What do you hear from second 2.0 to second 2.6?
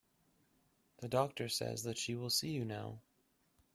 will see